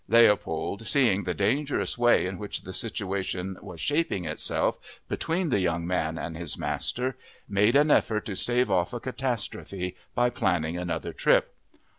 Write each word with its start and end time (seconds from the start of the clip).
Leopold, 0.07 0.87
seeing 0.87 1.21
the 1.25 1.33
dangerous 1.35 1.95
way 1.95 2.25
in 2.25 2.39
which 2.39 2.61
the 2.61 2.73
situation 2.73 3.55
was 3.61 3.79
shaping 3.79 4.25
itself 4.25 4.79
between 5.07 5.49
the 5.49 5.59
young 5.59 5.85
man 5.85 6.17
and 6.17 6.35
his 6.35 6.57
master, 6.57 7.15
made 7.47 7.75
an 7.75 7.91
effort 7.91 8.25
to 8.25 8.35
stave 8.35 8.71
off 8.71 8.93
a 8.93 8.99
catastrophe 8.99 9.95
by 10.15 10.27
planning 10.27 10.75
another 10.75 11.13
trip. 11.13 11.53